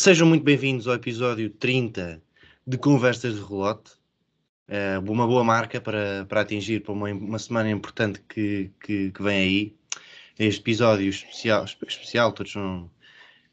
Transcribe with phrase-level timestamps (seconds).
[0.00, 2.22] Sejam muito bem-vindos ao episódio 30
[2.64, 3.90] de Conversas de Relote.
[4.68, 9.20] Uh, uma boa marca para, para atingir para uma, uma semana importante que, que, que,
[9.20, 9.76] vem aí.
[10.38, 12.88] Este episódio especial, especial todos são,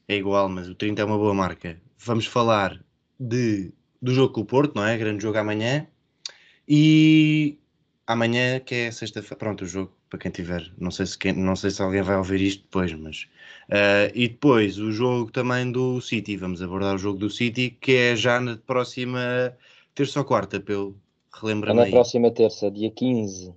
[0.07, 1.81] é igual, mas o 30 é uma boa marca.
[1.97, 2.79] Vamos falar
[3.19, 4.95] de, do jogo com o Porto, não é?
[4.99, 5.87] Grande jogo amanhã.
[6.67, 7.57] E
[8.05, 11.55] amanhã, que é sexta-feira, pronto, o jogo, para quem tiver, não sei se, quem, não
[11.55, 13.27] sei se alguém vai ouvir isto depois, mas.
[13.67, 17.95] Uh, e depois o jogo também do City, vamos abordar o jogo do City, que
[17.95, 19.55] é já na próxima
[19.93, 20.95] terça ou quarta, pelo
[21.33, 21.81] relembra-me.
[21.81, 23.53] É na próxima terça, dia 15.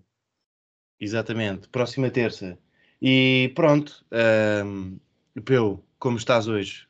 [1.00, 2.58] Exatamente, próxima terça.
[3.00, 6.88] E pronto, uh, Peu, como estás hoje?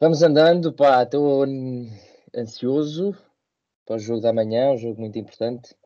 [0.00, 1.44] Vamos andando, pá, estou
[2.36, 3.16] ansioso
[3.86, 5.76] para o jogo da manhã, um jogo muito importante.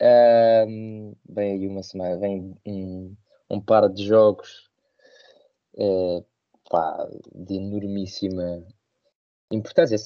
[0.00, 3.14] Um, vem aí uma semana, vem um,
[3.50, 4.70] um par de jogos
[5.74, 6.24] uh,
[6.70, 8.64] pá, de enormíssima
[9.50, 9.96] importância.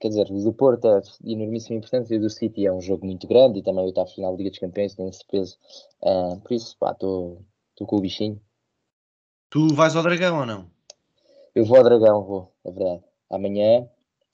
[0.00, 3.26] Quer dizer, do Porto é de enormíssima importância e do City é um jogo muito
[3.28, 5.56] grande e também o oitavo final da Liga dos Campeões tem esse peso.
[6.02, 7.44] Uh, por isso, pá, estou
[7.78, 8.40] com o bichinho.
[9.50, 10.68] Tu vais ao Dragão ou não?
[11.54, 13.02] Eu vou ao Dragão, vou, é verdade.
[13.30, 13.88] Amanhã.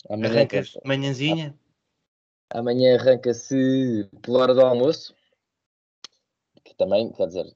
[0.09, 1.55] amanhã Arrancas manhãzinha?
[2.55, 5.15] Amanhã arranca-se pela hora do almoço,
[6.63, 7.47] que também, quer dizer,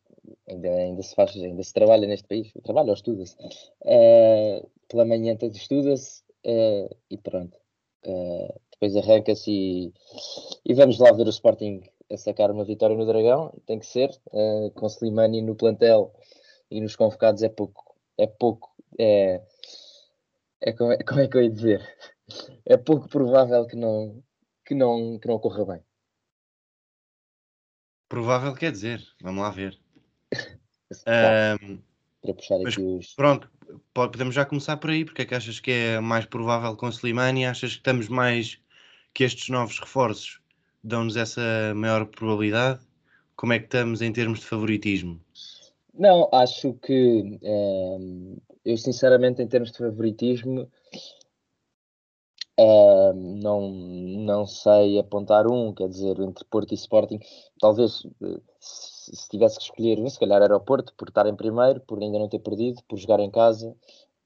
[0.48, 3.36] ainda, ainda se faz, ainda se trabalha neste país, trabalha ou estuda-se.
[3.82, 7.58] Uh, pela manhã tanto estuda-se uh, e pronto.
[8.06, 9.92] Uh, depois arranca-se e,
[10.64, 14.10] e, vamos lá ver o Sporting a sacar uma vitória no Dragão, tem que ser,
[14.74, 16.14] com Slimani no plantel
[16.70, 19.40] e nos convocados é pouco, é pouco, é,
[20.60, 21.96] é como, é, como é que eu ia dizer?
[22.64, 24.22] É pouco provável que não,
[24.66, 25.80] que não, que não corra bem.
[28.08, 29.78] Provável quer dizer, vamos lá ver.
[31.62, 31.78] um,
[32.20, 33.14] para puxar aqui os.
[33.14, 33.50] Pronto,
[33.94, 37.46] podemos já começar por aí, porque é que achas que é mais provável com Slimani?
[37.46, 38.60] Achas que estamos mais
[39.14, 40.40] que estes novos reforços
[40.82, 42.80] dão-nos essa maior probabilidade?
[43.36, 45.20] Como é que estamos em termos de favoritismo?
[45.94, 47.38] Não, acho que
[48.64, 50.70] eu sinceramente em termos de favoritismo
[52.58, 57.20] Uh, não, não sei apontar um, quer dizer, entre Porto e Sporting,
[57.60, 61.26] talvez eh, se, se tivesse que escolher um, se calhar era o Porto, por estar
[61.26, 63.76] em primeiro, por ainda não ter perdido, por jogar em casa,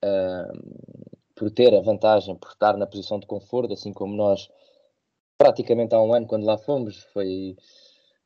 [0.05, 4.49] uh, por ter a vantagem, por estar na posição de conforto, assim como nós
[5.37, 7.57] praticamente há um ano, quando lá fomos, foi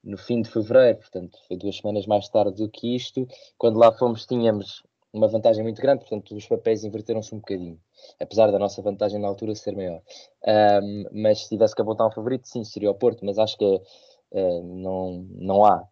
[0.03, 3.27] no fim de fevereiro, portanto, foi duas semanas mais tarde do que isto.
[3.57, 4.83] Quando lá fomos, tínhamos
[5.15, 7.81] uma vantagem muito grande, portanto, os papéis inverteram-se um bocadinho
[8.21, 10.03] apesar da nossa vantagem na altura ser maior.
[10.47, 13.65] Um, mas se tivesse que apontar um favorito, sim, seria o Porto, mas acho que
[13.65, 15.87] uh, não, não há.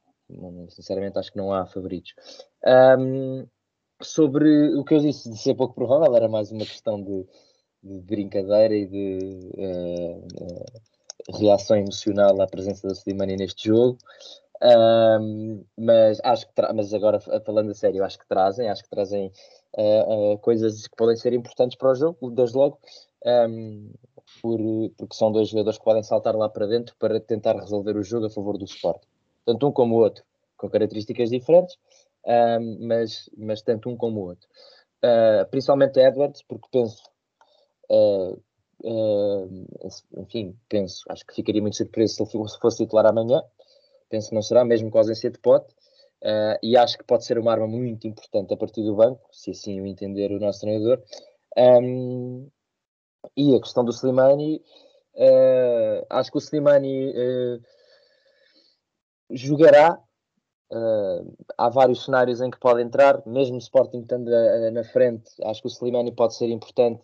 [0.71, 2.15] Sinceramente, acho que não há favoritos.
[2.99, 3.47] Um,
[4.01, 7.27] sobre o que eu disse de ser pouco provável, era mais uma questão de,
[7.83, 9.19] de brincadeira e de
[9.55, 13.99] uh, uh, reação emocional à presença da Slimani neste jogo.
[14.63, 19.33] Um, mas acho que mas agora falando a sério, acho que trazem, acho que trazem
[19.77, 22.79] uh, uh, coisas que podem ser importantes para o jogo, desde logo,
[23.27, 23.91] um,
[24.41, 24.61] por,
[24.97, 28.27] porque são dois jogadores que podem saltar lá para dentro para tentar resolver o jogo
[28.27, 29.03] a favor do Sport.
[29.45, 30.23] Tanto um como o outro,
[30.57, 31.77] com características diferentes,
[32.25, 34.49] um, mas, mas tanto um como o outro.
[35.05, 37.03] Uh, principalmente Edwards, porque penso,
[40.17, 43.43] enfim, penso, acho que ficaria muito surpreso se ele fosse titular amanhã.
[44.13, 45.75] Penso que não será, mesmo com a ausência de pote.
[46.23, 49.53] Uh, e acho que pode ser uma arma muito importante a partir do banco, se
[49.53, 51.03] assim o entender o nosso treinador.
[51.57, 52.47] Um,
[53.35, 54.63] e a questão do Slimani,
[55.15, 57.63] uh, acho que o Slimani uh,
[59.31, 59.99] jogará.
[61.57, 64.31] há vários cenários em que pode entrar, mesmo o Sporting estando
[64.73, 67.03] na frente, acho que o Slimani pode ser importante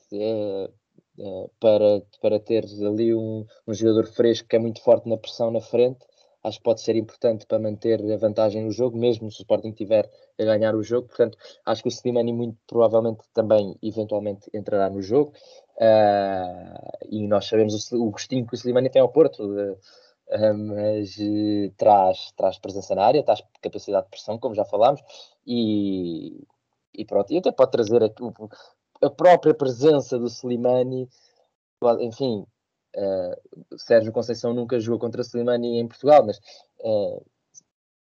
[1.58, 5.60] para, para ter ali um, um jogador fresco que é muito forte na pressão na
[5.60, 6.06] frente
[6.48, 9.72] acho que pode ser importante para manter a vantagem no jogo, mesmo se o Sporting
[9.72, 11.08] tiver a ganhar o jogo.
[11.08, 15.32] Portanto, acho que o Slimani muito provavelmente também, eventualmente, entrará no jogo.
[15.76, 20.54] Uh, e nós sabemos o, o gostinho que o Slimani tem ao Porto, uh, uh,
[20.54, 21.16] mas
[21.76, 25.00] traz, traz presença na área, traz capacidade de pressão, como já falámos,
[25.46, 26.44] e,
[26.94, 27.32] e pronto.
[27.32, 28.10] E até pode trazer a,
[29.06, 31.08] a própria presença do Slimani,
[32.00, 32.44] enfim,
[32.98, 36.38] Uh, Sérgio Conceição nunca jogou contra Slimani em Portugal, mas
[36.80, 37.24] uh,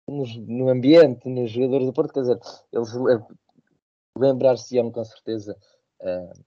[0.09, 2.41] no, no, ambiente, nos jogadores do Porto, quer dizer,
[2.73, 2.89] eles
[4.17, 5.55] lembrar-se-ão com certeza
[6.01, 6.45] uh,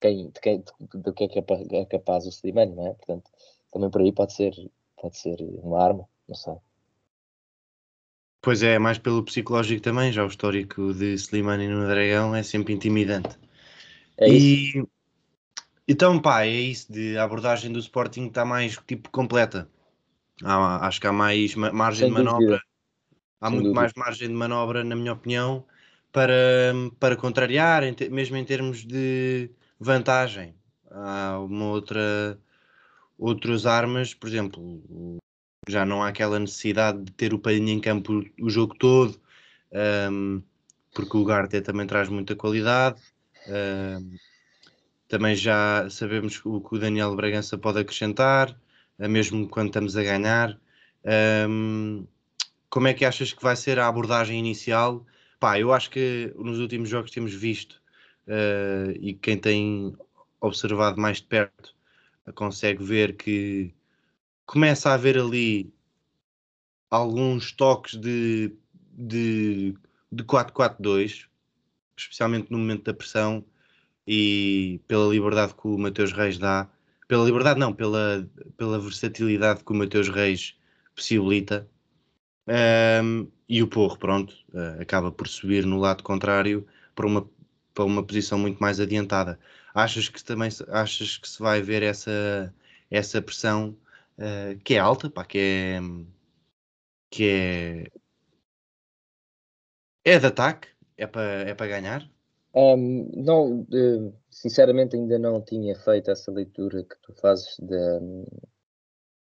[0.00, 2.94] quem, de quem, do que é capaz, é capaz o Slimani, não é?
[2.94, 3.30] Portanto,
[3.70, 4.52] também por aí pode ser,
[5.00, 6.54] pode ser uma arma, não sei.
[8.40, 12.74] Pois é, mais pelo psicológico também, já o histórico de Slimani no Dragão é sempre
[12.74, 13.38] intimidante.
[14.18, 14.84] É e,
[15.86, 19.68] Então, pá, é isso de a abordagem do Sporting está mais tipo completa.
[20.42, 22.38] Há, acho que há mais margem Sem de manobra.
[22.40, 22.62] Dúvida.
[23.40, 23.80] Há Sem muito dúvida.
[23.80, 25.64] mais margem de manobra, na minha opinião,
[26.12, 26.32] para,
[27.00, 30.54] para contrariar, mesmo em termos de vantagem.
[30.90, 32.38] Há uma outra
[33.18, 34.82] outras armas, por exemplo,
[35.68, 39.20] já não há aquela necessidade de ter o Palhinha em campo o jogo todo,
[40.10, 40.42] um,
[40.92, 43.00] porque o Garte também traz muita qualidade.
[43.46, 44.16] Um,
[45.12, 48.58] também já sabemos o que o Daniel Bragança pode acrescentar,
[48.98, 50.58] eh, mesmo quando estamos a ganhar.
[51.46, 52.06] Um,
[52.70, 55.04] como é que achas que vai ser a abordagem inicial?
[55.38, 57.74] Pá, eu acho que nos últimos jogos temos visto
[58.26, 59.94] uh, e quem tem
[60.40, 61.74] observado mais de perto
[62.34, 63.74] consegue ver que
[64.46, 65.70] começa a haver ali
[66.90, 68.50] alguns toques de,
[68.90, 69.74] de,
[70.10, 71.26] de 4-4-2,
[71.98, 73.44] especialmente no momento da pressão
[74.06, 76.68] e pela liberdade que o Mateus Reis dá.
[77.08, 80.56] Pela liberdade, não, pela, pela versatilidade que o Mateus Reis
[80.94, 81.68] possibilita.
[82.48, 87.28] Um, e o Porro, pronto, uh, acaba por subir no lado contrário para uma,
[87.74, 89.38] para uma posição muito mais adiantada.
[89.74, 92.54] Achas que também achas que se vai ver essa,
[92.90, 93.76] essa pressão
[94.18, 95.80] uh, que é alta, pá, que é
[97.10, 97.86] que é
[100.04, 102.11] é de ataque, é para é para ganhar?
[102.54, 103.66] Um, não,
[104.30, 107.98] sinceramente ainda não tinha feito essa leitura que tu fazes de,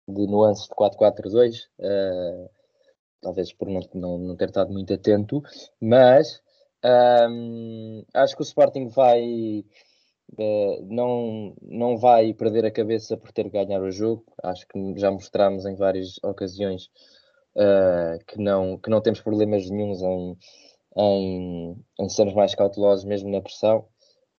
[0.09, 2.51] de nuances de 4-4-2, uh, eh,
[3.21, 5.43] talvez por não, não, não, ter estado muito atento,
[5.81, 6.41] mas
[7.29, 9.65] um, acho que o Sporting vai
[10.37, 14.25] Uh, não, não vai perder a cabeça por ter ganhar o jogo.
[14.43, 16.91] Acho que já mostramos em várias ocasiões
[17.57, 20.37] uh, que, não, que não temos problemas nenhums em,
[20.97, 23.87] em, em sermos mais cautelosos, mesmo na pressão.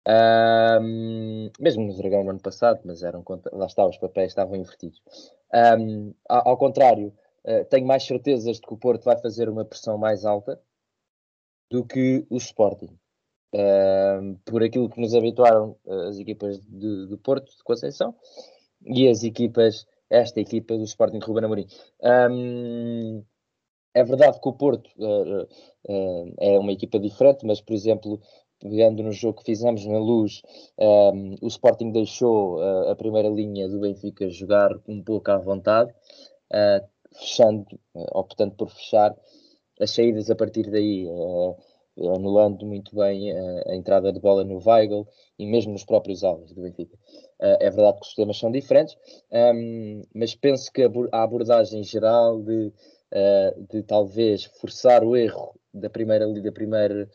[0.07, 5.01] Um, mesmo no Dragão no ano passado, mas eram lá está, os papéis estavam invertidos.
[5.53, 7.13] Um, ao, contrário,
[7.45, 10.59] uh, tenho mais certezas de que o Porto vai fazer uma pressão mais alta
[11.69, 12.97] do que o Sporting
[13.53, 18.15] uh, por aquilo que nos habituaram uh, as equipas de, de, Porto, de Conceição,
[18.81, 21.67] e as equipas, esta equipa do Sporting Ruben Amorim.
[22.01, 23.23] Um,
[23.93, 25.47] é verdade que o Porto uh,
[26.39, 28.19] é uma equipa diferente, mas, por exemplo,
[28.59, 30.41] pegando no jogo que fizemos na Luz,
[30.77, 35.93] um, o Sporting deixou a primeira linha do Benfica jogar um pouco à vontade,
[37.17, 37.65] fechando,
[38.13, 39.15] optando por fechar
[39.79, 41.07] as saídas a partir daí.
[41.07, 41.55] Uh,
[42.07, 45.07] anulando muito bem a, entrada de bola no Weigl
[45.37, 46.95] e mesmo nos próprios alvos do Benfica.
[47.39, 48.95] Uh, é verdade que os sistemas são diferentes,
[49.31, 52.71] um, mas penso que a abordagem geral de,
[53.13, 57.09] uh, de talvez forçar o erro da primeira da primeira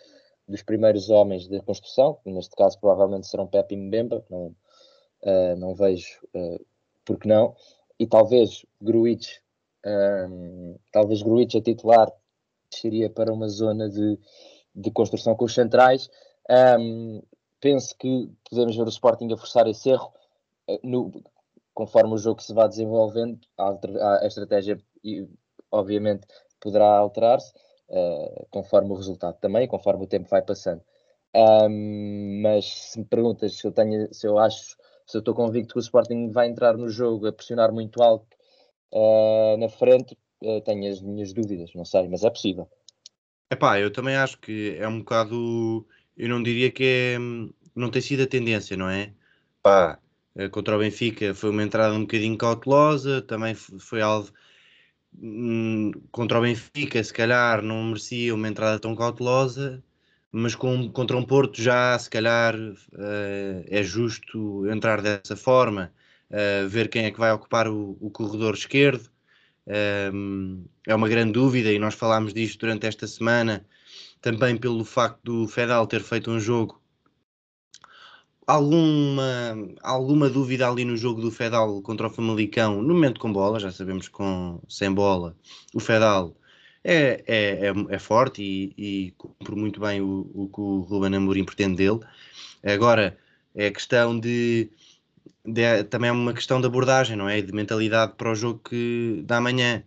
[0.47, 4.55] dos primeiros homens da construção, que neste caso provavelmente serão Pepe e Mbemba, não,
[5.23, 6.65] uh, não vejo uh,
[7.05, 7.57] porque não,
[7.99, 9.39] e talvez Gruitch,
[10.31, 12.13] um, talvez Gruitch a titular
[12.71, 14.19] seria para uma zona de
[14.75, 16.11] de construção com os centrais.
[16.79, 17.23] Um,
[17.61, 20.13] penso que podemos ver o Sporting a forçar esse erro
[20.83, 21.13] no,
[21.73, 23.39] conforme o jogo se vai desenvolvendo.
[23.57, 24.79] A, a estratégia,
[25.71, 26.27] obviamente,
[26.61, 27.53] poderá alterar-se
[27.89, 30.83] uh, conforme o resultado também, conforme o tempo vai passando.
[31.35, 35.75] Um, mas se me perguntas se eu tenho, se eu acho, se eu estou convicto
[35.75, 38.37] que o Sporting vai entrar no jogo a pressionar muito alto
[38.93, 42.69] uh, na frente, uh, tenho as minhas dúvidas, não sei, mas é possível.
[43.51, 45.87] Epá, eu também acho que é um bocado.
[46.17, 47.19] Eu não diria que é.
[47.75, 49.13] Não tem sido a tendência, não é?
[49.63, 49.99] Pá,
[50.51, 54.29] contra o Benfica foi uma entrada um bocadinho cautelosa, também foi algo.
[55.21, 59.83] Hum, contra o Benfica, se calhar não merecia uma entrada tão cautelosa,
[60.33, 65.93] mas com, contra um Porto já, se calhar, uh, é justo entrar dessa forma,
[66.31, 69.09] uh, ver quem é que vai ocupar o, o corredor esquerdo
[70.87, 73.65] é uma grande dúvida e nós falámos disto durante esta semana,
[74.21, 76.81] também pelo facto do Fedal ter feito um jogo.
[78.47, 83.59] Alguma, alguma dúvida ali no jogo do Fedal contra o Famalicão, no momento com bola,
[83.59, 85.35] já sabemos que com, sem bola,
[85.73, 86.37] o Fedal
[86.83, 91.15] é, é, é, é forte e, e, cumpre muito bem o, o que o Ruben
[91.17, 92.01] Amorim pretende dele.
[92.63, 93.17] Agora,
[93.55, 94.71] é questão de
[95.45, 97.41] de, também é uma questão de abordagem, não é?
[97.43, 99.85] De mentalidade para o jogo que, da manhã.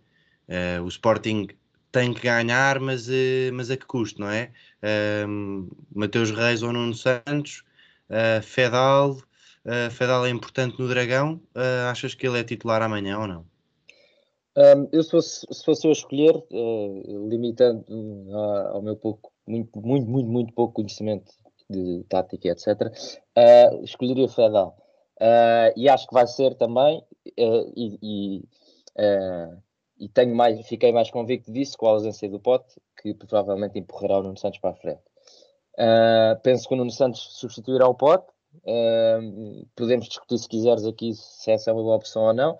[0.48, 1.48] Uh, o Sporting
[1.92, 4.50] tem que ganhar, mas, uh, mas a que custo, não é?
[4.82, 7.64] Uh, Mateus Reis ou Nuno Santos,
[8.10, 9.16] uh, Fedal.
[9.90, 11.42] Fedal é importante no Dragão.
[11.90, 13.44] achas que ele é titular amanhã ou não?
[14.56, 16.42] Um, eu, se fosse, se fosse eu a escolher,
[17.28, 17.84] limitando
[18.72, 21.30] ao meu pouco, muito, muito, muito, muito pouco conhecimento
[21.68, 22.90] de tática, etc.,
[23.84, 24.74] escolheria Fedal
[25.18, 28.38] Uh, e acho que vai ser também, uh, e, e,
[28.96, 29.60] uh,
[29.98, 34.20] e, tenho mais, fiquei mais convicto disso com a ausência do Pote, que provavelmente empurrará
[34.20, 35.02] o Nuno Santos para a frente.
[36.42, 38.26] Penso que o Nuno Santos substituirá o Pote.
[39.76, 42.58] podemos discutir se quiseres aqui se essa é uma boa opção ou não.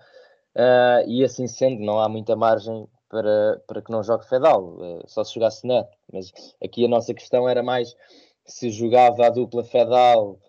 [1.07, 5.33] e assim sendo, não há muita margem para, para que não jogue Fedal, só se
[5.33, 5.97] jogasse Neto.
[6.11, 6.31] Mas
[6.63, 7.95] aqui a nossa questão era mais
[8.49, 10.39] se jogava a dupla Fedal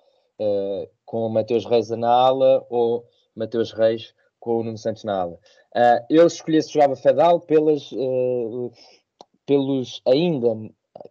[0.41, 5.21] uh, com o Mateus Reis na ala ou Mateus Reis com o Nuno Santos na
[5.21, 5.39] ala.
[5.75, 8.73] Uh, eu escolhi se jogava Fedal pelas, uh,
[9.47, 10.49] pelos ainda,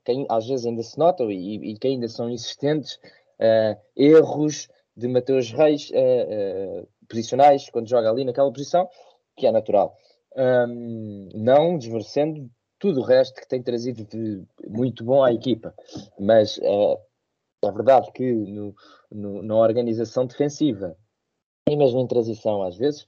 [0.04, 3.00] que às vezes ainda se notam e, e que ainda são existentes,
[3.96, 5.92] erros de Mateus Reis
[7.08, 8.90] posicionais quando joga ali naquela posição,
[9.36, 9.96] que é natural.
[10.36, 15.74] Um, não desmerecendo tudo o resto que tem trazido de muito bom à equipa.
[16.20, 18.76] Mas é verdade que no,
[19.12, 20.96] no, na organização defensiva
[21.68, 23.04] e mesmo em transição, às vezes,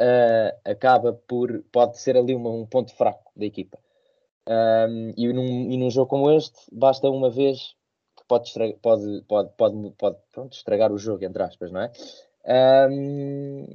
[0.00, 1.64] uh, acaba por.
[1.72, 3.78] pode ser ali uma, um ponto fraco da equipa.
[4.48, 7.74] Um, e, num, e num jogo como este, basta uma vez
[8.16, 11.92] que pode, estragar, pode, pode, pode, pode pronto, estragar o jogo, entre aspas, não é?
[12.88, 13.66] Um,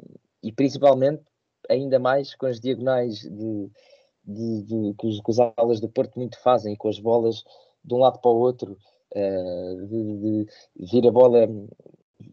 [0.42, 1.24] e principalmente,
[1.70, 3.70] ainda mais com as diagonais de,
[4.24, 7.44] de, de, que, os, que os alas do Porto muito fazem, com as bolas
[7.84, 8.78] de um lado para o outro,
[9.14, 10.48] uh, de, de,
[10.92, 11.48] vir a bola,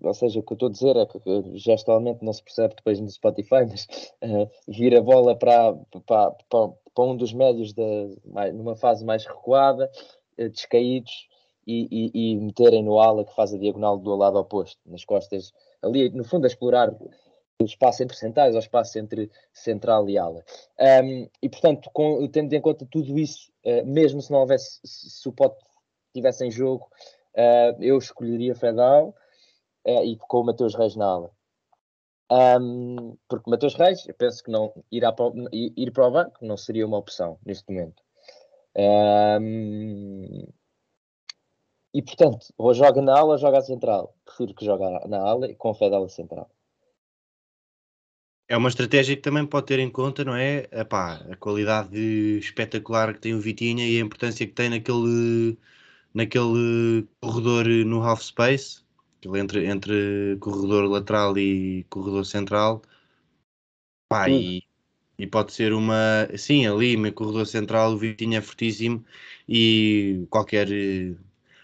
[0.00, 3.00] ou seja, o que eu estou a dizer é que gestualmente não se percebe depois
[3.00, 3.86] no Spotify, mas
[4.22, 5.74] uh, vir a bola para,
[6.06, 7.84] para, para, para um dos médios da,
[8.52, 9.90] numa fase mais recuada,
[10.38, 11.28] uh, descaídos,
[11.66, 15.52] e, e, e, meterem no ala que faz a diagonal do lado oposto, nas costas,
[15.82, 16.90] ali no fundo a explorar
[17.60, 20.42] o espaço entre centrais o espaço entre central e ala.
[21.04, 25.28] Um, e portanto, com, tendo em conta tudo isso, uh, mesmo se não houvesse, se
[25.28, 25.62] o Pote
[26.06, 26.88] estivesse em jogo,
[27.78, 29.14] eu escolheria Fedal
[29.88, 31.30] uh, e com o Mateus Reis na ala.
[32.30, 36.58] Um, porque Mateus Reis, eu penso que não irá para, ir para o banco não
[36.58, 38.02] seria uma opção neste momento.
[38.76, 40.46] Um,
[41.94, 44.14] e portanto, ou joga na ala ou joga à central.
[44.24, 46.50] Prefiro que jogue na ala e com Fedal a central.
[48.46, 50.66] É uma estratégia que também pode ter em conta, não é?
[50.72, 51.98] Epá, a qualidade
[52.38, 55.58] espetacular que tem o Vitinha e a importância que tem naquele,
[56.14, 58.82] naquele corredor no half space,
[59.24, 62.82] entre, entre corredor lateral e corredor central.
[64.08, 64.64] Pá, e,
[65.18, 66.28] e, pode ser uma.
[66.36, 69.04] Sim, ali, no corredor central, o Vitinha é fortíssimo
[69.48, 70.68] e qualquer.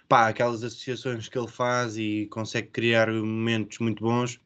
[0.08, 4.38] Pá, aquelas associações que ele faz e consegue criar momentos muito bons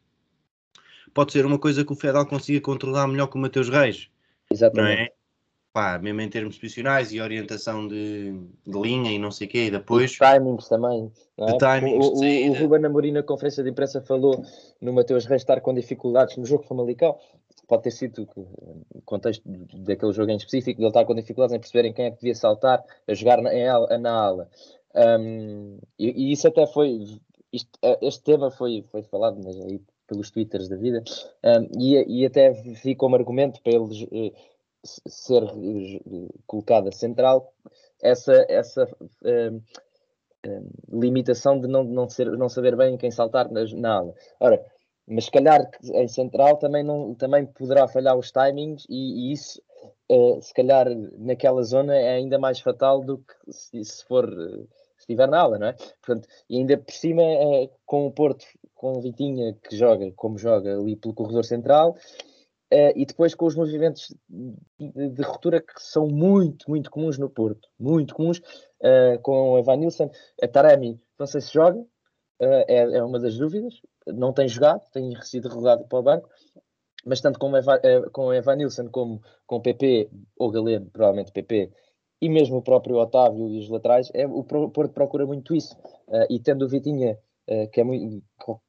[1.19, 4.09] pode ser uma coisa que o Fedal consiga controlar melhor que o Mateus Reis.
[4.51, 5.03] Exatamente.
[5.03, 5.13] É?
[5.79, 8.33] Pá, mesmo em termos posicionais e orientação de,
[8.67, 10.11] de linha e não sei o quê, e depois...
[10.11, 11.09] Os timings também.
[11.37, 11.57] É?
[11.57, 14.45] Timings, o, o, o Ruben Amorim na conferência de imprensa falou
[14.81, 17.17] no Mateus Reis estar com dificuldades no jogo Famalicão,
[17.69, 21.61] pode ter sido o contexto daquele jogo em específico, de ele estar com dificuldades em
[21.61, 24.51] perceberem quem é que devia saltar a jogar na, em, na ala.
[24.97, 27.21] Um, e, e, isso até foi,
[27.53, 27.71] isto,
[28.03, 31.05] este tema foi, foi falado mas aí pelos twitters da vida,
[31.45, 34.05] um, e, e, até vi como argumento para eles
[35.07, 37.53] ser uh, colocada central
[38.03, 39.63] essa, essa uh,
[40.91, 44.15] limitação de não, não, ser, não saber bem quem saltar na, na ala.
[44.41, 44.65] Ora,
[45.07, 49.61] mas se calhar em central também, não, também poderá falhar os timings e, e isso,
[50.11, 50.87] uh, se calhar
[51.19, 54.29] naquela zona é ainda mais fatal do que se, se for
[54.97, 55.73] se estiver na ala, não é?
[56.05, 58.45] Portanto, e ainda por cima, uh, com o Porto
[58.79, 61.97] com o Vitinha que joga como joga ali pelo corredor central
[62.73, 67.29] uh, e depois com os movimentos de, de, ruptura que são muito, muito comuns no
[67.29, 70.11] Porto, muito comuns, uh, com a Van Nilsson,
[70.43, 74.83] a Taremi, não sei se joga, uh, é, é, uma das dúvidas, não tem jogado,
[74.93, 76.29] tem sido relegado para o banco,
[77.05, 77.81] mas tanto com, Eva,
[78.13, 81.71] com Evan Nilsson como com PP, ou Galeno, provavelmente PP,
[82.21, 85.77] e mesmo o próprio Otávio e os laterais, é, o Porto procura muito isso.
[86.09, 87.19] Uh, e tendo o Vitinha
[87.73, 88.23] que é muito,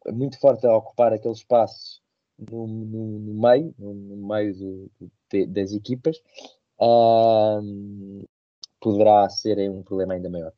[0.08, 2.01] muito forte a ocupar aqueles espaços
[2.50, 4.91] no, no, no meio, no, no meio do,
[5.48, 6.17] das equipas,
[6.79, 8.27] uh,
[8.79, 10.53] poderá ser um problema ainda maior.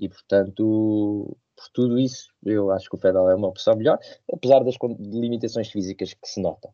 [0.00, 3.98] E portanto, por tudo isso, eu acho que o Fedal é uma opção melhor,
[4.32, 6.72] apesar das limitações físicas que se notam.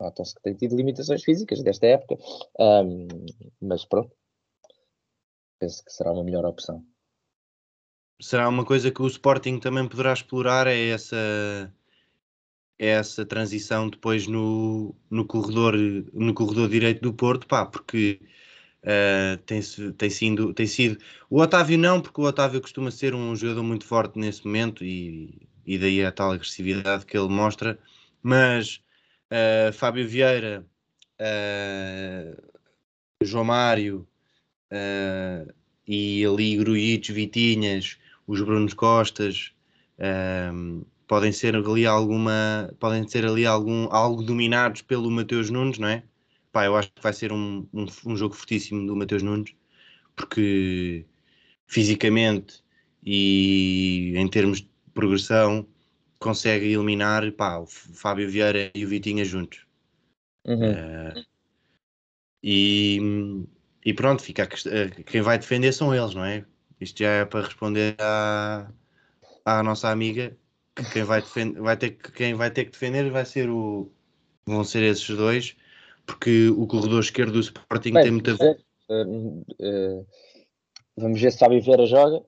[0.00, 2.16] Notam-se que tem tido limitações físicas desta época,
[2.58, 3.08] um,
[3.60, 4.14] mas pronto,
[5.58, 6.84] penso que será uma melhor opção
[8.20, 11.72] será uma coisa que o Sporting também poderá explorar é essa
[12.78, 15.74] essa transição depois no, no corredor
[16.12, 18.20] no corredor direito do Porto pá porque
[18.84, 19.60] uh, tem,
[19.96, 23.84] tem, sido, tem sido o Otávio não porque o Otávio costuma ser um jogador muito
[23.84, 27.78] forte nesse momento e, e daí a tal agressividade que ele mostra.
[28.22, 28.80] Mas
[29.30, 30.64] uh, Fábio Vieira,
[31.20, 32.42] uh,
[33.22, 34.08] João Mário
[35.86, 39.52] e ali Grujitos, Vitinhas, os Brunos Costas
[41.08, 46.04] podem ser ali alguma podem ser ali algum algo dominados pelo Mateus Nunes, não é?
[46.52, 49.54] Pá, eu acho que vai ser um, um, um jogo fortíssimo do Mateus Nunes
[50.14, 51.04] porque
[51.66, 52.62] fisicamente
[53.04, 55.66] e em termos de progressão
[56.18, 59.66] consegue eliminar pá, o Fábio Vieira e o Vitinha juntos.
[60.44, 60.72] Uhum.
[60.72, 61.24] Uh,
[62.42, 63.00] e,
[63.84, 66.44] e pronto, fica a, quem vai defender são eles, não é?
[66.80, 68.70] Isto já é para responder à,
[69.44, 70.36] à nossa amiga
[70.92, 73.90] quem vai, defender, vai ter, quem vai ter que defender vai ser o,
[74.46, 75.56] vão ser esses dois,
[76.06, 78.34] porque o corredor esquerdo do Sporting Bem, tem muita.
[78.88, 80.06] Uh, uh,
[80.96, 82.24] vamos ver se Fábio Vieira joga.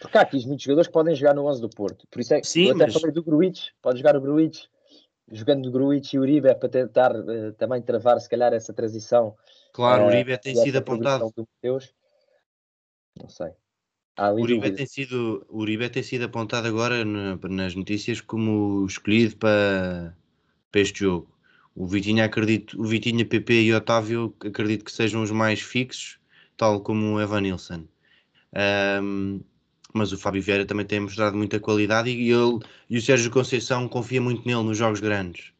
[0.00, 2.06] Porque há aqui muitos jogadores que podem jogar no 11 do Porto.
[2.10, 2.94] Por isso é que Sim, eu até mas...
[2.94, 4.64] falei do Gruitch, pode jogar o Gruitch,
[5.30, 8.72] jogando o Gruitch e o Uribe é para tentar uh, também travar se calhar essa
[8.72, 9.36] transição.
[9.72, 11.32] Claro, o Uribe tem sido apontado.
[11.62, 13.52] Não sei.
[14.28, 20.14] O Uribe, tem sido, Uribe tem sido apontado agora no, nas notícias como escolhido para,
[20.70, 21.34] para este jogo.
[21.74, 26.20] O Vitinha, acredito, o Vitinha, PP e Otávio acredito que sejam os mais fixos,
[26.54, 27.84] tal como o Evan Nilsson.
[29.02, 29.40] Um,
[29.94, 32.58] mas o Fábio Vieira também tem mostrado muita qualidade e, ele,
[32.90, 35.54] e o Sérgio Conceição confia muito nele nos jogos grandes.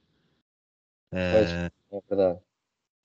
[1.11, 1.97] Pois, uh...
[1.97, 2.39] é verdade.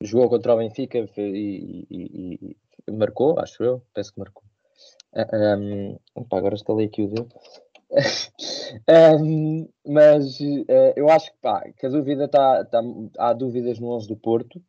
[0.02, 2.58] Jogou contra o Benfica e, e,
[2.88, 4.44] e, marcou, acho eu, penso que marcou.
[5.16, 7.30] Um, opa, agora está ali aqui o dedo.
[9.22, 12.66] um, mas uh, eu acho que, pá, que a dúvida está.
[12.66, 12.82] Tá,
[13.18, 14.62] há dúvidas no 11 do Porto.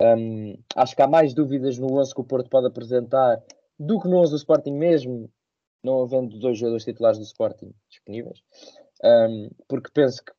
[0.00, 3.42] Um, acho que há mais dúvidas no 11 que o Porto pode apresentar
[3.78, 5.30] do que no 11 do Sporting mesmo,
[5.82, 8.42] não havendo dois jogadores titulares do Sporting disponíveis.
[9.02, 10.32] Um, porque penso que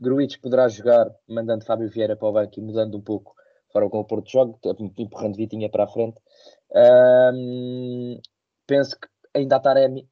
[0.00, 3.34] Gruitch poderá jogar mandando Fábio Vieira para o banco e mudando um pouco
[3.68, 4.54] a forma como o Porto joga,
[4.98, 6.18] empurrando Vitinha para a frente.
[6.72, 8.18] Um,
[8.66, 10.08] penso que ainda há Taremi.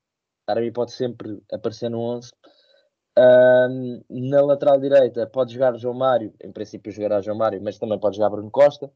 [0.47, 2.31] Taremi pode sempre aparecer no 11.
[3.17, 7.99] Um, na lateral direita pode jogar João Mário, em princípio jogará João Mário, mas também
[7.99, 8.91] pode jogar Bruno Costa.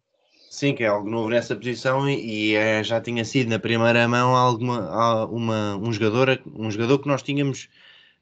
[0.51, 4.09] Sim, que é algo novo nessa posição e, e é, já tinha sido na primeira
[4.09, 7.69] mão alguma, uma, um, jogador, um jogador que nós tínhamos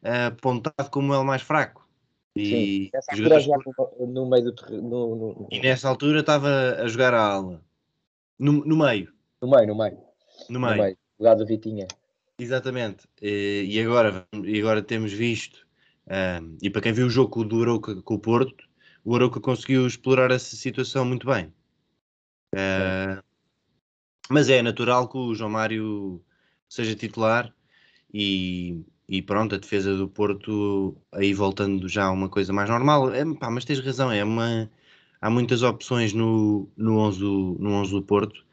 [0.03, 1.87] uh, apontado como ele mais fraco.
[2.35, 7.15] E, Sim, nessa altura no meio do no, no, E nessa altura estava a jogar
[7.15, 7.63] a ala.
[8.39, 9.11] No, no meio.
[9.41, 9.99] No meio, no meio.
[10.51, 10.77] No meio.
[10.77, 11.87] No meio lugar do Vitinha.
[12.39, 13.09] Exatamente.
[13.21, 15.67] E agora, e agora temos visto,
[16.63, 18.65] e para quem viu o jogo do Arouca com o Porto,
[19.05, 21.53] o Arouca conseguiu explorar essa situação muito bem.
[22.55, 23.23] Uh,
[24.29, 26.23] mas é natural que o João Mário
[26.69, 27.55] seja titular
[28.13, 33.15] e, e pronto, a defesa do Porto aí voltando já a uma coisa mais normal.
[33.15, 34.71] É, pá, mas tens razão, é uma,
[35.21, 38.46] há muitas opções no, no, 11 do, no 11 do Porto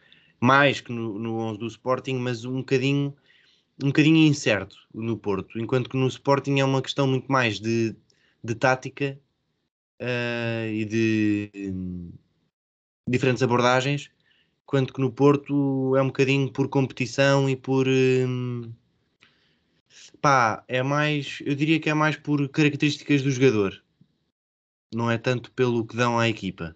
[0.44, 3.16] mais que no, no 11 do Sporting, mas um bocadinho,
[3.82, 7.96] um bocadinho incerto no Porto, enquanto que no Sporting é uma questão muito mais de,
[8.44, 9.18] de tática
[10.02, 12.12] uh, e de um,
[13.08, 14.12] diferentes abordagens,
[14.64, 17.88] enquanto que no Porto é um bocadinho por competição e por.
[17.88, 18.70] Um,
[20.22, 21.40] pá, é mais.
[21.46, 23.82] Eu diria que é mais por características do jogador,
[24.94, 26.76] não é tanto pelo que dão à equipa.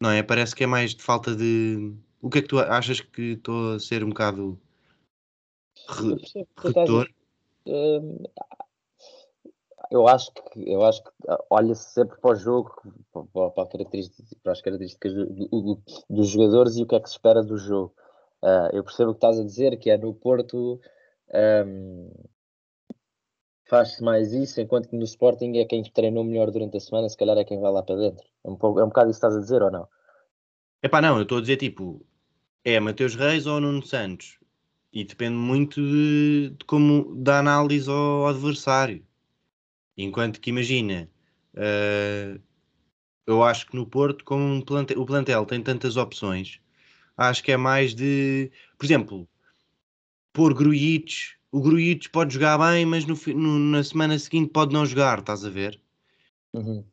[0.00, 0.22] Não é?
[0.22, 3.74] Parece que é mais de falta de o que é que tu achas que estou
[3.74, 4.58] a ser um bocado
[5.88, 6.16] re
[6.56, 7.08] redutor?
[7.66, 8.22] Hum,
[9.90, 12.74] eu acho que eu acho que ah, olha-se sempre para o jogo,
[13.12, 13.50] para, para,
[14.42, 17.56] para as características do, do, dos jogadores e o que é que se espera do
[17.56, 17.94] jogo.
[18.42, 20.80] Uh, eu percebo o que estás a dizer, que é no Porto
[21.66, 22.10] um,
[23.68, 27.16] faz-se mais isso, enquanto que no Sporting é quem treinou melhor durante a semana, se
[27.16, 28.26] calhar é quem vai lá para dentro.
[28.44, 29.88] É um, pouco, é um bocado isso que estás a dizer ou não?
[30.82, 32.06] Epá, não, eu estou a dizer tipo,
[32.64, 34.38] é Mateus Reis ou Nuno Santos?
[34.92, 39.04] E depende muito de, de como da análise ao adversário.
[39.96, 41.10] Enquanto que imagina,
[41.54, 42.40] uh,
[43.26, 46.60] eu acho que no Porto, como um plantel, o plantel tem tantas opções,
[47.16, 49.28] acho que é mais de, por exemplo,
[50.32, 54.86] pôr Grujic, o Grujic pode jogar bem, mas no, no, na semana seguinte pode não
[54.86, 55.80] jogar, estás a ver?
[56.54, 56.84] Uhum.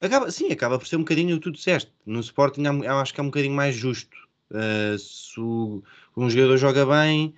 [0.00, 1.92] Acaba, sim, acaba por ser um bocadinho o que tu disseste.
[2.06, 4.16] No Sporting eu acho que é um bocadinho mais justo.
[4.50, 5.82] Uh, se o,
[6.16, 7.34] um jogador joga bem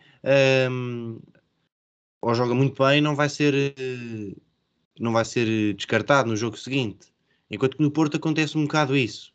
[0.71, 1.19] um,
[2.21, 3.75] ou joga muito bem, não vai ser
[4.99, 7.09] não vai ser descartado no jogo seguinte.
[7.51, 9.33] Enquanto que no Porto acontece um bocado isso,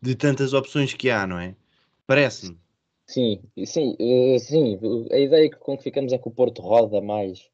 [0.00, 1.54] de tantas opções que há, não é?
[2.06, 2.56] Parece-me.
[3.06, 4.78] Sim, sim, uh, sim.
[5.10, 7.50] A ideia com que ficamos é que o Porto roda mais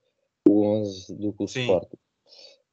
[0.47, 1.47] o 11 do que o.
[1.47, 1.97] Sporting.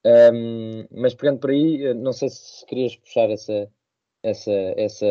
[0.06, 3.72] Um, mas pegando por aí, não sei se querias puxar essa,
[4.24, 5.06] essa, essa,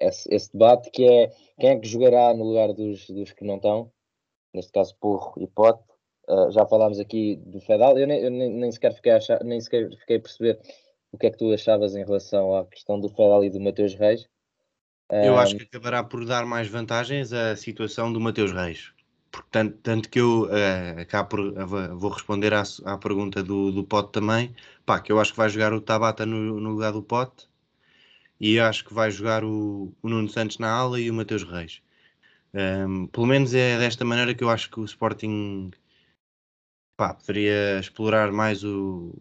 [0.00, 3.56] esse, esse, debate que é quem é que jogará no lugar dos, dos que não
[3.56, 3.92] estão,
[4.54, 5.82] neste caso Porro e Pote.
[6.26, 9.44] Uh, já falámos aqui do Fedal, eu nem, eu nem, nem sequer fiquei a achar,
[9.44, 10.58] nem sequer fiquei a perceber
[11.12, 13.94] o que é que tu achavas em relação à questão do Fedal e do Mateus
[13.94, 14.26] Reis.
[15.10, 18.94] Eu acho que acabará por dar mais vantagens a situação do Mateus Reis.
[19.34, 24.12] Portanto, tanto que eu uh, por, uh, vou responder à, à pergunta do, do Pote
[24.12, 24.54] também.
[24.86, 27.48] Pá, que eu acho que vai jogar o Tabata no, no lugar do Pote
[28.40, 31.82] e acho que vai jogar o, o Nuno Santos na ala e o Mateus Reis.
[32.54, 35.72] Um, pelo menos é desta maneira que eu acho que o Sporting
[36.96, 39.14] pá, poderia explorar mais o,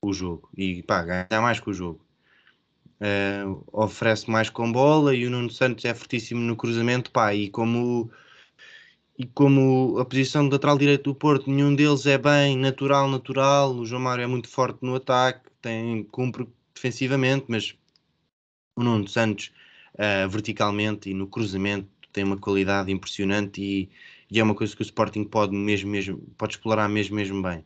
[0.00, 2.04] o jogo e pá, ganhar mais com o jogo.
[3.00, 7.50] Uh, oferece mais com bola e o Nuno Santos é fortíssimo no cruzamento, pá, e
[7.50, 8.10] como
[9.18, 13.74] e como a posição de lateral direito do Porto, nenhum deles é bem natural, natural.
[13.74, 17.74] O João Mário é muito forte no ataque, tem, cumpre defensivamente, mas
[18.76, 19.52] o Nuno Santos,
[19.94, 23.90] uh, verticalmente e no cruzamento, tem uma qualidade impressionante e,
[24.30, 27.64] e, é uma coisa que o Sporting pode mesmo, mesmo pode explorar mesmo, mesmo bem.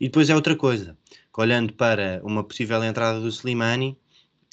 [0.00, 0.96] E depois é outra coisa,
[1.36, 3.96] olhando para uma possível entrada do Slimani,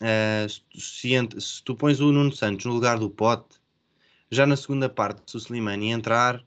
[0.02, 3.59] uh, se, se, tu pões o Nuno Santos no lugar do Pote,
[4.32, 6.46] já na segunda parte, se o Slimani entrar,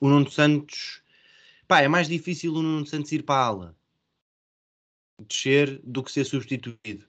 [0.00, 1.02] o Nuno Santos.
[1.66, 3.76] Pá, é mais difícil o Nuno Santos ir para a ala,
[5.26, 7.06] descer, do que ser substituído.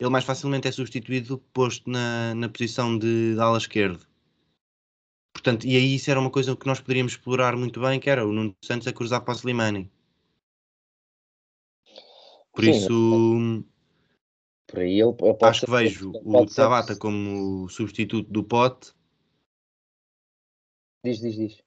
[0.00, 4.04] Ele mais facilmente é substituído posto na, na posição de, de ala esquerda.
[5.32, 8.26] Portanto, e aí isso era uma coisa que nós poderíamos explorar muito bem, que era
[8.26, 9.90] o Nuno Santos a cruzar para o Slimani.
[12.52, 13.64] Por Sim, isso,
[14.74, 16.98] por aí ele, Acho que vejo o Tabata ser...
[16.98, 18.92] como substituto do Pote.
[21.04, 21.62] Diz, diz, diz.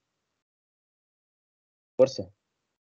[1.95, 2.29] Força.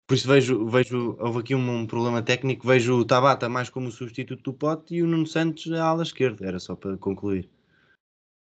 [0.08, 3.90] Por isso vejo, vejo houve aqui um, um, problema técnico, vejo o Tabata mais como
[3.90, 7.50] substituto do Pote e o Nuno Santos à ala esquerda, era só para concluir.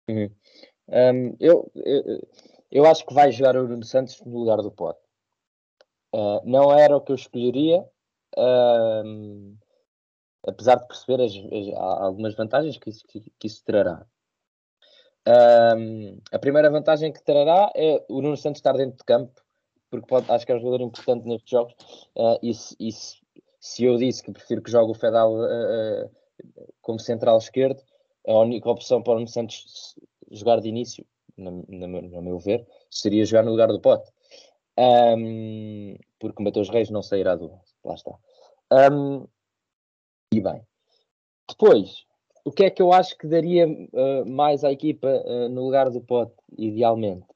[0.08, 0.30] Uhum.
[0.88, 2.28] Um, eu, eu,
[2.70, 5.00] eu, acho que vai jogar o Nuno Santos no lugar do Pote.
[6.14, 7.80] Uh, não era o que eu escolheria,
[8.36, 9.56] uh,
[10.46, 14.06] apesar de perceber as, as, algumas vantagens que isso, que, que isso trará.
[15.26, 19.40] Um, a primeira vantagem que trará é o Nuno Santos estar dentro de campo,
[19.90, 21.72] porque pode, acho que é um jogador importante nestes jogos.
[22.14, 23.16] Uh, e, se, e se,
[23.58, 26.10] se, eu disse que prefiro que jogue o Fedal uh, uh,
[26.82, 27.82] como central esquerdo,
[28.26, 29.98] a única opção para o Nuno Santos
[30.30, 34.10] jogar de início, no, no, no meu ver, seria jogar no lugar do Pote.
[34.76, 37.52] Um, porque o Mateus Reis não sairá do.
[37.84, 38.12] Lá está.
[38.72, 39.26] Um,
[40.38, 40.62] e bem.
[41.48, 42.04] Depois,
[42.44, 45.90] o que é que eu acho que daria uh, mais à equipa uh, no lugar
[45.90, 47.26] do Pote, idealmente?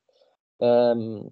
[0.61, 1.31] Um,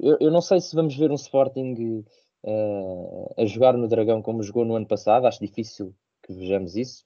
[0.00, 2.04] eu, eu, não sei se vamos ver um Sporting
[2.44, 7.04] uh, a jogar no Dragão como jogou no ano passado, acho difícil que vejamos isso,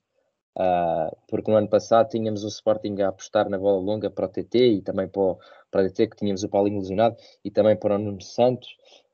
[1.29, 4.59] porque no ano passado tínhamos o Sporting a apostar na bola longa para o TT
[4.59, 5.38] e também para o,
[5.71, 8.69] para o TT, que tínhamos o Paulinho lesionado, e também para o Nuno Santos,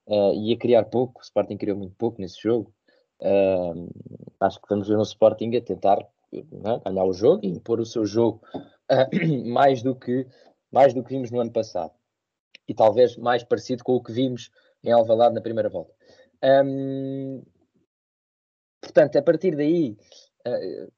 [0.08, 2.72] e a criar pouco, o Sporting criou muito pouco nesse jogo.
[3.20, 3.88] Uh,
[4.40, 5.98] acho que vamos ver um Sporting a tentar
[6.32, 9.06] né, ganhar o jogo e impor o seu jogo uh,
[9.48, 10.26] mais, do que,
[10.70, 11.92] mais do que vimos no ano passado.
[12.68, 14.50] E talvez mais parecido com o que vimos
[14.82, 15.94] em Alvalade na primeira volta.
[16.42, 17.42] Um,
[18.80, 19.96] portanto, a partir daí,
[20.46, 20.92] uh,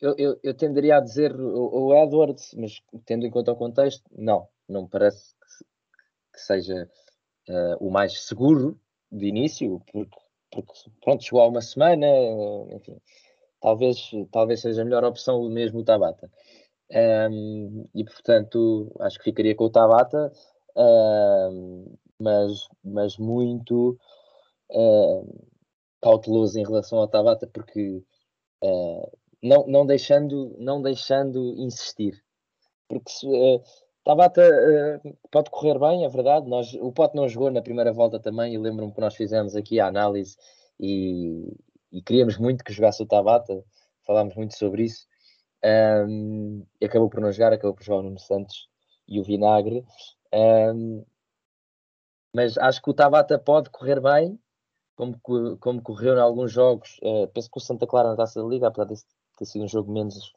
[0.00, 4.02] eu, eu, eu, tenderia a dizer o, o Edwards, mas tendo em conta o contexto,
[4.10, 5.64] não, não me parece que,
[6.34, 6.90] que seja
[7.48, 10.16] uh, o mais seguro de início, porque
[10.52, 12.06] porque pronto, chegou há uma semana,
[12.70, 12.96] enfim,
[13.60, 16.30] talvez, talvez seja a melhor opção mesmo o Tabata.
[16.90, 20.30] Um, e portanto, acho que ficaria com o Tabata,
[20.76, 23.98] um, mas, mas muito
[24.70, 25.26] um,
[26.00, 28.02] cauteloso em relação ao Tabata, porque
[28.62, 32.22] uh, não, não, deixando, não deixando insistir.
[32.88, 33.62] Porque se, uh,
[34.04, 36.48] Tabata uh, pode correr bem, é verdade.
[36.48, 39.78] Nós, o Pote não jogou na primeira volta também, e lembro-me que nós fizemos aqui
[39.78, 40.36] a análise
[40.78, 41.56] e,
[41.92, 43.64] e queríamos muito que jogasse o Tabata,
[44.04, 45.06] falámos muito sobre isso.
[45.64, 48.68] Um, acabou por não jogar, acabou por jogar o Nuno Santos
[49.06, 49.84] e o Vinagre.
[50.34, 51.04] Um,
[52.34, 54.38] mas acho que o Tabata pode correr bem,
[54.96, 55.20] como,
[55.60, 56.98] como correu em alguns jogos.
[57.02, 59.00] Uh, penso que o Santa Clara na taça da Liga, apesar de
[59.38, 60.32] ter sido um jogo menos.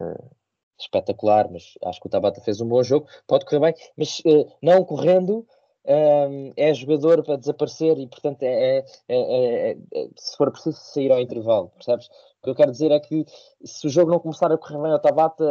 [0.00, 0.41] Uh,
[0.82, 4.46] espetacular, mas acho que o Tabata fez um bom jogo, pode correr bem, mas uh,
[4.62, 5.46] não correndo
[5.84, 11.10] um, é jogador para desaparecer e portanto é, é, é, é, se for preciso sair
[11.10, 12.06] ao intervalo, percebes?
[12.06, 13.24] O que eu quero dizer é que
[13.64, 15.44] se o jogo não começar a correr bem ao Tabata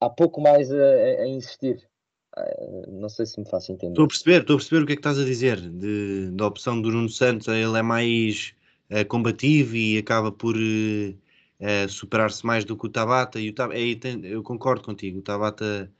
[0.00, 1.86] há pouco mais a, a insistir
[2.88, 3.92] não sei se me faço entender.
[3.92, 6.46] Estou a perceber, estou a perceber o que é que estás a dizer, de, da
[6.46, 8.54] opção do Nuno Santos, ele é mais
[8.90, 11.14] uh, combativo e acaba por uh,
[11.60, 13.78] uh, superar-se mais do que o Tabata, e o Tabata,
[14.22, 15.90] eu concordo contigo, o Tabata,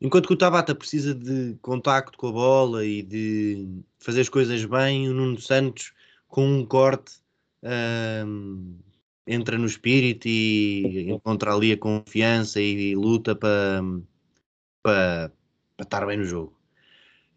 [0.00, 4.64] enquanto que o Tabata precisa de contacto com a bola e de fazer as coisas
[4.64, 5.92] bem, o Nuno Santos
[6.28, 7.20] com um corte
[9.26, 13.82] entra no espírito e encontra ali a confiança e, e luta para
[14.82, 15.32] para,
[15.76, 16.54] para estar bem no jogo.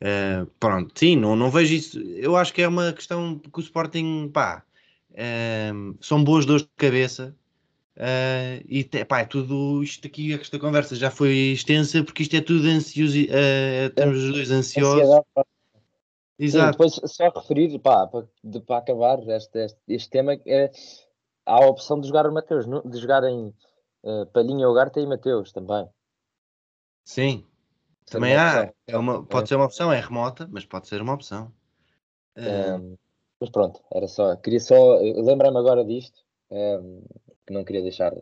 [0.02, 2.00] Uh, pronto, sim, não, não vejo isso.
[2.00, 4.64] Eu acho que é uma questão que o Sporting, pá,
[5.14, 7.36] uh, são boas dores de cabeça.
[7.96, 12.42] Uh, e pá, é tudo isto aqui, esta conversa já foi extensa porque isto é
[12.42, 15.24] tudo ansioso, uh, estamos os dois ansiosos.
[16.40, 16.66] Exato.
[16.66, 20.72] Sim, depois só referir, pá, para, acabar este, este, este tema, é,
[21.46, 23.54] há a opção de jogar o Mateus, de jogar em
[24.04, 25.88] uh, Palhinha, Ugarte e Mateus também.
[27.06, 27.46] Sim,
[28.06, 28.74] também há.
[28.88, 29.48] É uma, pode é.
[29.48, 31.54] ser uma opção, é remota, mas pode ser uma opção.
[32.36, 32.98] Um,
[33.44, 34.38] mas pronto, era só.
[34.38, 34.96] Queria só.
[35.02, 36.18] Lembrar-me agora disto,
[36.50, 37.04] um,
[37.46, 38.14] que não queria deixar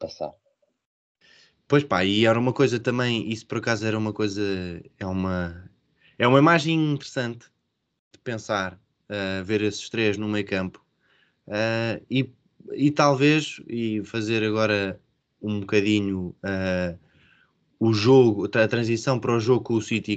[0.00, 0.32] passar.
[1.68, 4.42] Pois pá, e era uma coisa também, isso por acaso era uma coisa,
[4.98, 5.70] é uma,
[6.18, 7.46] é uma imagem interessante
[8.12, 10.84] de pensar, uh, ver esses três no meio campo
[11.46, 12.34] uh, e,
[12.72, 15.00] e talvez, e fazer agora
[15.40, 16.98] um bocadinho uh,
[17.78, 20.16] o jogo, a transição para o jogo com o City,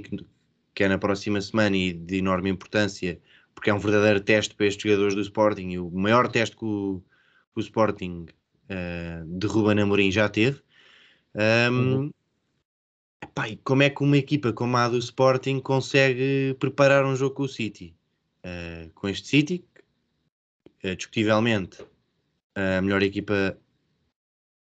[0.74, 3.22] que é na próxima semana e de enorme importância,
[3.54, 6.66] porque é um verdadeiro teste para estes jogadores do Sporting, e o maior teste que
[6.66, 7.02] o,
[7.54, 8.26] que o Sporting
[8.70, 10.62] uh, de Ruben Amorim já teve.
[11.36, 12.12] Um, uhum.
[13.24, 17.44] epá, como é que uma equipa como a do Sporting consegue preparar um jogo com
[17.44, 17.96] o City?
[18.46, 19.66] Uh, com este City,
[20.84, 21.84] uh, discutivelmente
[22.56, 23.58] a melhor equipa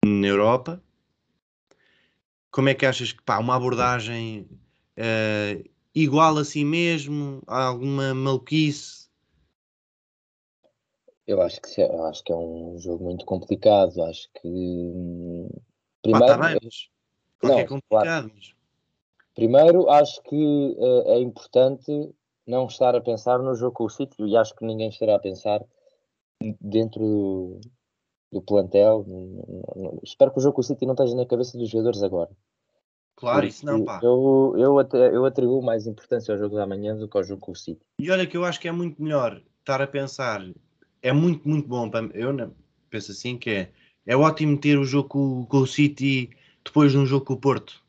[0.04, 0.82] na Europa,
[2.50, 4.48] como é que achas que pá, uma abordagem
[4.96, 7.42] uh, igual a si mesmo?
[7.46, 9.06] Há alguma maluquice?
[11.26, 14.00] Eu acho que, eu acho que é um jogo muito complicado.
[14.04, 15.48] Acho que
[16.02, 16.88] primeiro, pá, tá bem, mas,
[17.42, 18.30] não, é complicado.
[18.30, 18.56] Claro.
[19.34, 22.14] Primeiro, acho que uh, é importante
[22.46, 25.18] não estar a pensar no jogo com o sítio e acho que ninguém estará a
[25.18, 25.64] pensar
[26.60, 27.60] dentro do,
[28.32, 29.04] do plantel.
[30.02, 32.30] Espero que o jogo com o City não esteja na cabeça dos jogadores agora.
[33.16, 33.98] Claro, isso não, pá.
[34.02, 34.78] Eu, eu,
[35.12, 37.80] eu atribuo mais importância ao jogo da manhã do que ao jogo com o City.
[37.98, 40.46] E olha que eu acho que é muito melhor estar a pensar,
[41.02, 42.54] é muito, muito bom, para, eu não,
[42.90, 43.70] penso assim, que é,
[44.06, 46.30] é ótimo ter o jogo com, com o City
[46.64, 47.82] depois de um jogo com o Porto.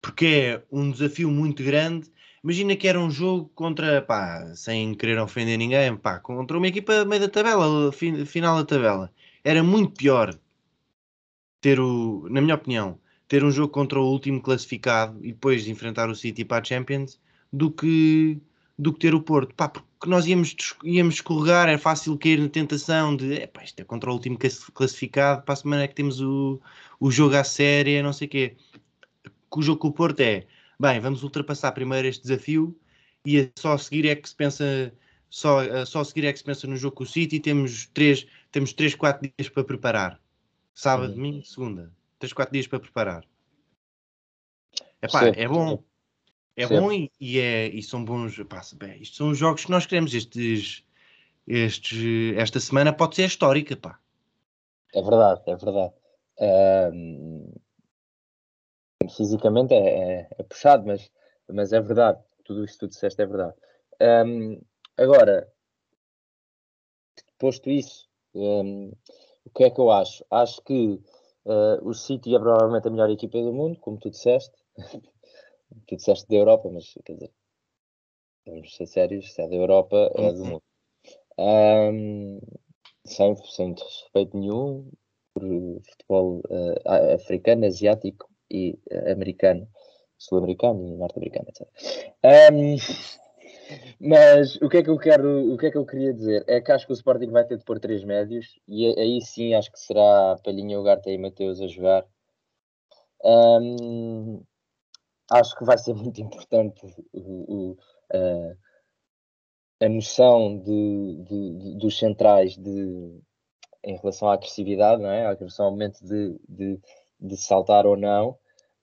[0.00, 2.10] Porque é um desafio muito grande
[2.46, 7.04] Imagina que era um jogo contra, pá, sem querer ofender ninguém, pá, contra uma equipa
[7.04, 9.12] meio da tabela, final da tabela.
[9.42, 10.32] Era muito pior
[11.60, 16.08] ter o, na minha opinião, ter um jogo contra o último classificado e depois enfrentar
[16.08, 17.20] o City para a Champions
[17.52, 18.40] do que,
[18.78, 19.54] do que ter o Porto.
[19.54, 23.84] Pá, porque nós íamos, íamos escorregar, é fácil cair na tentação de, pá, isto é
[23.84, 24.38] contra o último
[24.74, 26.60] classificado, para a semana é que temos o,
[27.00, 28.56] o jogo à série, não sei o quê.
[29.50, 30.46] O jogo com o Porto é
[30.78, 32.78] bem, vamos ultrapassar primeiro este desafio
[33.24, 34.92] e é só a seguir é que se pensa
[35.30, 38.26] só, só a seguir é que se pensa no jogo com o City temos três,
[38.52, 40.20] temos três, quatro dias para preparar.
[40.74, 41.16] Sábado, uhum.
[41.16, 41.92] domingo, segunda.
[42.26, 43.24] Três, quatro dias para preparar.
[45.00, 45.82] Epá, é bom.
[46.56, 48.36] É bom e, e, é, e são bons.
[48.38, 50.12] Epá, bem, isto são os jogos que nós queremos.
[50.12, 50.84] Estes,
[51.46, 54.00] estes, esta semana pode ser histórica, pá.
[54.92, 55.94] É verdade, é verdade.
[56.92, 57.52] Um,
[59.14, 61.08] fisicamente é, é, é, puxado, mas,
[61.48, 62.18] mas é verdade.
[62.44, 63.54] Tudo isto que tu disseste é verdade.
[64.26, 64.60] Um,
[64.96, 65.48] agora,
[67.38, 68.90] posto isso, um,
[69.44, 70.24] o que é que eu acho?
[70.30, 71.00] Acho que
[71.46, 74.54] uh, o City é provavelmente a melhor equipa do mundo, como tu disseste.
[75.86, 77.32] tu disseste da Europa, mas quer dizer,
[78.46, 80.48] vamos ser sérios, se é da Europa, é do uhum.
[80.48, 80.62] mundo.
[81.38, 82.40] Um,
[83.04, 84.90] sem, sem respeito nenhum
[85.34, 89.68] por futebol uh, africano, asiático, e uh, americano,
[90.18, 91.68] sul-americano e norte-americano, etc.
[92.52, 92.76] Um,
[94.00, 96.44] mas o que é que eu quero, o que é que eu queria dizer?
[96.46, 99.54] É que acho que o Sporting vai ter de pôr três médios e aí sim
[99.54, 102.04] acho que será Palhinha, Ugarte e Mateus a jogar.
[103.24, 104.42] Um,
[105.30, 106.80] acho que vai ser muito importante
[107.12, 107.76] o, o,
[108.12, 113.20] a, a noção de, de, de, dos centrais de,
[113.84, 115.26] em relação à agressividade, não é?
[115.26, 116.80] A agressão ao momento de, de
[117.20, 118.30] de saltar ou não,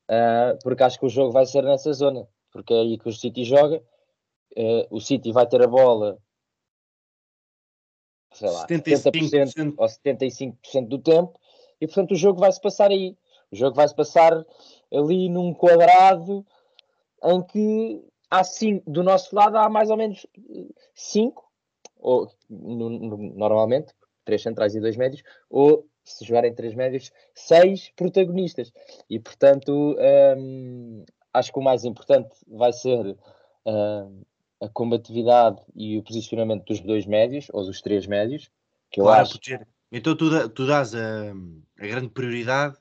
[0.10, 3.14] uh, porque acho que o jogo vai ser nessa zona, porque é aí que o
[3.14, 3.82] City joga.
[4.56, 6.18] Uh, o City vai ter a bola,
[8.34, 11.40] sei lá, 75%, 70% ou 75% do tempo,
[11.82, 13.18] e portanto o jogo vai se passar aí.
[13.52, 14.34] O jogo vai se passar
[14.92, 16.46] ali num quadrado
[17.24, 20.26] em que há cinco, do nosso lado há mais ou menos
[20.96, 21.50] cinco,
[22.00, 23.94] ou no, no, normalmente,
[24.26, 28.74] três centrais e dois médios, ou se jogarem três médios, seis protagonistas.
[29.10, 29.96] E portanto,
[30.38, 33.18] hum, acho que o mais importante vai ser
[33.66, 34.22] hum,
[34.64, 38.50] a combatividade e o posicionamento dos dois médios, ou dos três médios,
[38.90, 39.40] que eu claro, acho.
[39.92, 41.34] Então tu, tu dás a,
[41.80, 42.78] a grande prioridade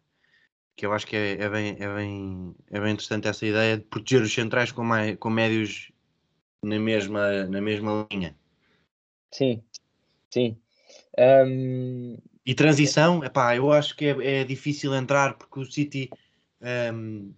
[0.76, 3.84] que eu acho que é, é, bem, é, bem, é bem interessante essa ideia de
[3.84, 5.92] proteger os centrais com, mais, com médios
[6.64, 8.34] na mesma, na mesma linha.
[9.30, 9.62] Sim,
[10.30, 10.56] sim.
[11.46, 12.16] Um...
[12.44, 16.10] E transição, epá, eu acho que é, é difícil entrar porque o City,
[16.92, 17.32] um,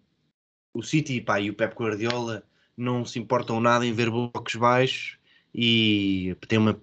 [0.72, 2.42] o City epá, e o Pep Guardiola
[2.76, 5.18] não se importam nada em ver blocos baixos
[5.54, 6.80] e tem uma,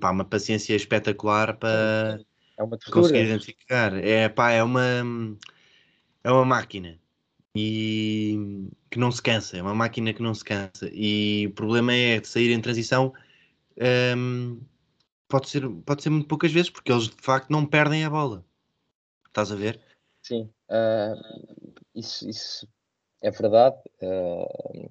[0.00, 2.20] pá, uma paciência espetacular para
[2.58, 3.94] é uma conseguir identificar.
[3.94, 5.36] É, pá, é uma
[6.24, 6.98] é uma máquina
[7.54, 10.90] e que não se cansa, é uma máquina que não se cansa.
[10.92, 13.12] E o problema é de sair em transição
[14.16, 14.60] um,
[15.28, 18.44] pode, ser, pode ser muito poucas vezes, porque eles de facto não perdem a bola.
[19.26, 19.80] Estás a ver?
[20.22, 22.68] Sim, uh, isso, isso
[23.20, 23.76] é verdade.
[24.00, 24.90] Uh,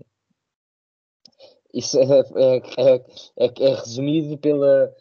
[1.73, 2.95] isso é, é, é,
[3.37, 4.93] é, é resumido pela,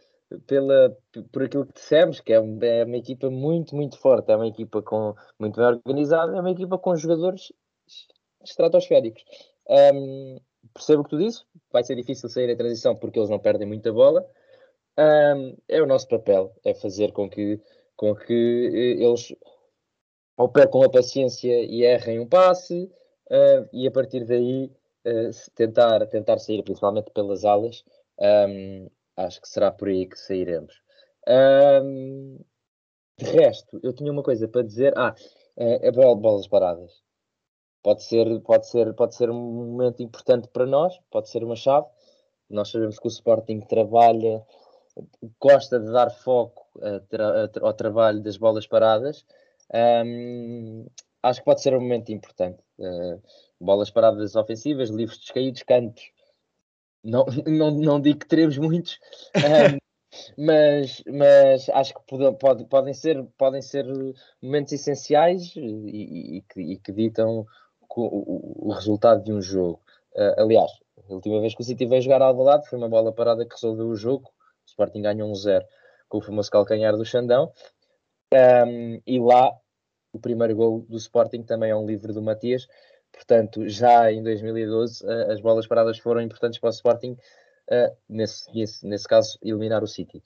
[0.46, 0.96] pela,
[1.32, 4.82] por aquilo que dissemos, que é, é uma equipa muito, muito forte, é uma equipa
[4.82, 7.52] com, muito bem organizada, é uma equipa com jogadores
[8.44, 9.24] estratosféricos.
[9.68, 10.38] Um,
[10.74, 13.66] percebo o que tu dizes, vai ser difícil sair a transição porque eles não perdem
[13.66, 14.26] muita bola.
[14.98, 17.60] Um, é o nosso papel, é fazer com que,
[17.96, 18.32] com que
[18.72, 19.34] eh, eles
[20.36, 22.90] ou percam a paciência e errem um passe,
[23.30, 24.72] uh, e a partir daí
[25.06, 27.84] uh, tentar, tentar sair, principalmente pelas alas.
[28.18, 30.80] Um, Acho que será por aí que sairemos.
[31.28, 32.38] Um,
[33.18, 34.94] de resto, eu tinha uma coisa para dizer.
[34.96, 35.14] Ah,
[35.56, 37.02] é, é bolas paradas.
[37.82, 41.86] Pode ser, pode, ser, pode ser um momento importante para nós, pode ser uma chave.
[42.48, 44.42] Nós sabemos que o Sporting trabalha,
[45.40, 46.66] gosta de dar foco
[47.62, 49.24] ao trabalho das bolas paradas.
[49.72, 50.86] Um,
[51.22, 52.62] acho que pode ser um momento importante.
[52.78, 53.20] Uh,
[53.60, 56.10] bolas paradas ofensivas, livros descaídos, cantos
[57.02, 58.98] não, não, não digo que teremos muitos,
[59.36, 59.78] um,
[60.36, 63.86] mas, mas acho que pode, pode, podem, ser, podem ser
[64.42, 67.46] momentos essenciais e, e, que, e que, ditam
[67.96, 69.80] o, o, resultado de um jogo.
[70.14, 70.70] Uh, aliás,
[71.08, 73.54] a última vez que o City veio jogar ao lado foi uma bola parada que
[73.54, 74.28] resolveu o jogo.
[74.28, 75.64] O Sporting ganhou um 0
[76.08, 77.52] com o famoso calcanhar do Xandão.
[78.32, 79.52] Um, e lá,
[80.12, 82.66] o primeiro gol do Sporting também é um livre do Matias.
[83.12, 88.52] Portanto, já em 2012, uh, as bolas paradas foram importantes para o Sporting, uh, nesse,
[88.54, 90.22] nesse, nesse caso, eliminar o City.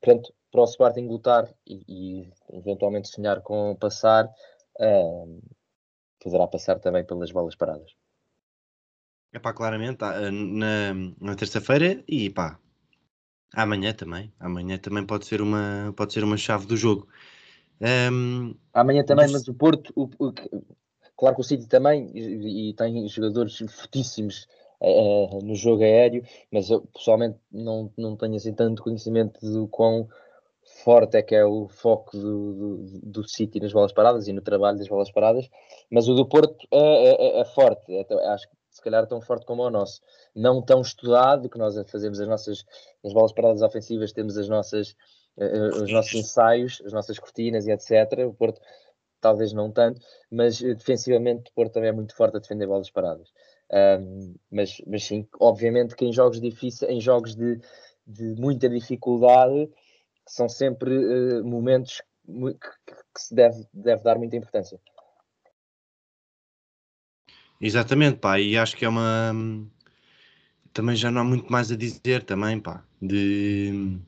[0.00, 4.28] Portanto, para o Sporting lutar e, e eventualmente sonhar com passar,
[6.22, 7.94] poderá passar também pelas bolas paradas.
[9.32, 12.58] É pá, claramente, na, na terça-feira e pá,
[13.54, 14.32] amanhã também.
[14.38, 17.08] Amanhã também pode ser uma, pode ser uma chave do jogo.
[17.80, 20.32] Um, amanhã também, mas o Porto, o, o,
[21.16, 24.46] Claro que o City também e, e tem jogadores fortíssimos
[24.80, 30.08] uh, no jogo aéreo, mas eu pessoalmente não, não tenho assim tanto conhecimento do quão
[30.84, 34.42] forte é que é o foco do, do, do City nas bolas paradas e no
[34.42, 35.48] trabalho das bolas paradas,
[35.90, 39.22] mas o do Porto é, é, é, é forte, é, acho que se calhar tão
[39.22, 40.02] forte como o nosso,
[40.34, 42.64] não tão estudado, que nós fazemos as nossas
[43.02, 44.90] as bolas paradas ofensivas, temos as nossas,
[45.38, 48.26] uh, os nossos ensaios, as nossas cortinas e etc.
[48.26, 48.60] O Porto
[49.26, 52.90] talvez não tanto, mas eh, defensivamente o Porto também é muito forte a defender bolas
[52.90, 53.28] paradas.
[53.72, 57.58] Um, mas, mas sim, obviamente que em jogos difíceis, em jogos de,
[58.06, 59.68] de muita dificuldade,
[60.24, 64.78] são sempre uh, momentos que, que, se deve, deve dar muita importância.
[67.60, 69.32] Exatamente, pá, e acho que é uma.
[70.72, 73.98] Também já não há muito mais a dizer também, pá, de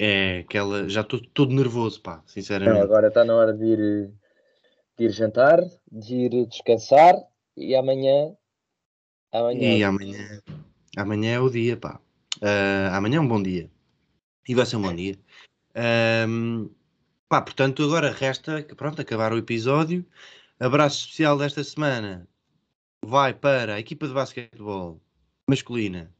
[0.00, 0.88] é aquela.
[0.88, 2.82] Já estou todo nervoso, pá, sinceramente.
[2.82, 4.10] agora está na hora de ir,
[5.00, 5.58] de ir jantar,
[5.90, 7.14] de ir descansar
[7.56, 8.36] e amanhã.
[9.32, 9.76] Amanhã.
[9.78, 10.42] E amanhã.
[10.94, 11.98] Amanhã é o dia, pá.
[12.36, 13.70] Uh, amanhã é um bom dia.
[14.46, 15.18] E vai ser um bom dia.
[16.28, 16.68] Um,
[17.30, 20.04] pá, portanto, agora resta pronto, acabar o episódio.
[20.58, 22.28] Abraço especial desta semana
[23.02, 25.00] vai para a equipa de basquetebol
[25.48, 26.12] masculina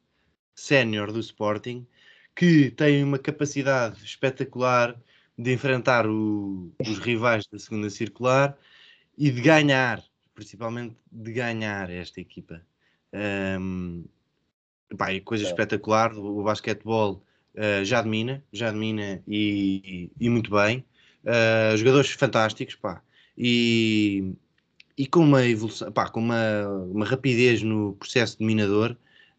[0.54, 1.86] sénior do Sporting
[2.34, 4.98] que tem uma capacidade espetacular
[5.36, 8.56] de enfrentar o, os rivais da segunda circular
[9.16, 10.02] e de ganhar,
[10.34, 12.60] principalmente de ganhar esta equipa.
[13.12, 14.04] Um,
[14.96, 15.46] pá, coisa é.
[15.46, 17.22] espetacular, o, basquetebol
[17.54, 20.84] uh, já domina, já domina e, e, e muito bem.
[21.24, 23.02] Uh, jogadores fantásticos, pá.
[23.36, 24.32] e,
[24.96, 28.96] e com uma evolução, pá, com uma, uma rapidez no processo dominador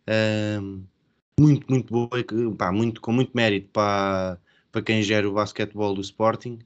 [0.08, 0.84] uh,
[1.40, 2.10] muito, muito boa,
[2.58, 4.38] pá, muito, com muito mérito para,
[4.72, 6.60] para quem gera o basquetebol do Sporting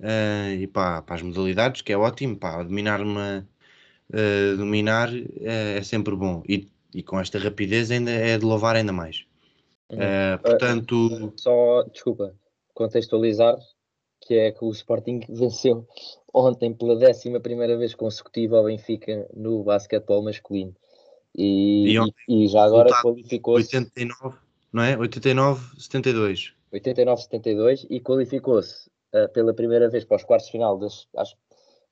[0.00, 3.46] uh, e para, para as modalidades, que é ótimo, pá, dominar uma
[4.12, 5.10] uh, dominar
[5.42, 9.24] é sempre bom e, e com esta rapidez ainda é de louvar ainda mais.
[9.90, 9.98] Uhum.
[10.40, 12.32] portanto, só desculpa
[12.74, 13.58] contextualizar
[14.20, 15.86] que é que o Sporting venceu
[16.32, 20.74] ontem pela décima primeira vez consecutiva ao Benfica no basquetebol masculino.
[21.36, 23.76] E, e, e já agora qualificou-se.
[23.76, 24.36] 89,
[24.72, 24.96] não é?
[24.96, 26.52] 89-72.
[26.72, 28.90] 89-72 e qualificou-se
[29.32, 31.36] pela primeira vez para os quartos de final das, acho,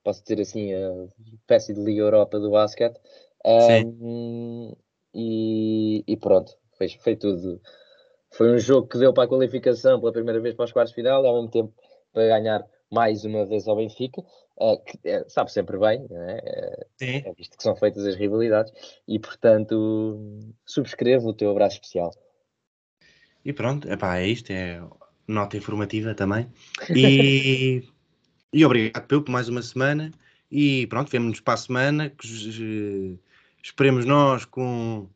[0.02, 2.98] posso dizer assim, a espécie de Liga Europa do basquete.
[3.44, 4.72] Um,
[5.14, 7.60] e, e, pronto, foi, foi tudo.
[8.30, 10.96] Foi um jogo que deu para a qualificação pela primeira vez para os quartos de
[10.96, 11.74] final e ao mesmo tempo
[12.12, 14.22] para ganhar mais uma vez ao Benfica,
[14.56, 16.86] uh, que é, sabe sempre bem, é?
[17.00, 17.32] é?
[17.34, 18.72] visto que são feitas as rivalidades,
[19.06, 22.12] e portanto subscrevo o teu abraço especial.
[23.44, 24.80] E pronto, epá, é isto, é
[25.28, 26.48] nota informativa também.
[26.96, 27.84] E,
[28.52, 30.10] e obrigado pelo por mais uma semana.
[30.50, 32.10] E pronto, vemos-nos para a semana.
[32.10, 33.18] Que,
[33.62, 35.06] esperemos nós com,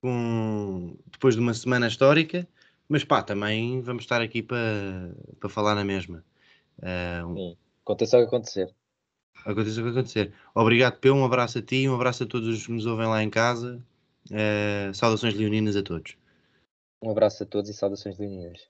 [0.00, 2.48] com depois de uma semana histórica
[2.88, 6.24] mas pá, também vamos estar aqui para, para falar na mesma.
[6.78, 8.74] Uh, Sim, aconteça o que acontecer.
[9.44, 10.32] Aconteça o que acontecer.
[10.54, 13.22] Obrigado, Peu, um abraço a ti, um abraço a todos os que nos ouvem lá
[13.22, 13.82] em casa.
[14.30, 16.16] Uh, saudações leoninas a todos.
[17.02, 18.68] Um abraço a todos e saudações leoninas.